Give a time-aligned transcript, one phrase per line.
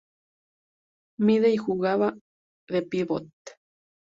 [1.19, 2.15] Mide y jugaba
[2.67, 3.29] de pívot.